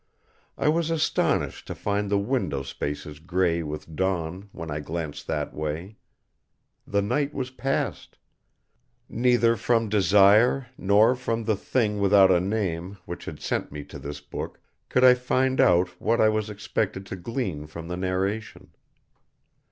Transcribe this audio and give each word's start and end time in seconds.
I 0.57 0.67
was 0.67 0.89
astonished 0.89 1.67
to 1.67 1.75
find 1.75 2.09
the 2.09 2.17
window 2.17 2.63
spaces 2.63 3.19
gray 3.19 3.61
with 3.61 3.95
dawn, 3.95 4.49
when 4.51 4.71
I 4.71 4.79
glanced 4.79 5.27
that 5.27 5.53
way. 5.53 5.97
The 6.87 7.03
night 7.03 7.35
was 7.35 7.51
past. 7.51 8.17
Neither 9.07 9.55
from 9.55 9.89
Desire 9.89 10.65
nor 10.75 11.13
from 11.13 11.43
the 11.43 11.55
Thing 11.55 11.99
without 12.01 12.31
a 12.31 12.39
name 12.39 12.97
which 13.05 13.25
had 13.25 13.39
sent 13.41 13.71
me 13.71 13.83
to 13.83 13.99
this 13.99 14.21
book 14.21 14.59
could 14.89 15.03
I 15.03 15.13
find 15.13 15.61
out 15.61 15.89
what 16.01 16.19
I 16.19 16.29
was 16.29 16.49
expected 16.49 17.05
to 17.05 17.15
glean 17.15 17.67
from 17.67 17.87
the 17.87 17.95
narration. 17.95 18.71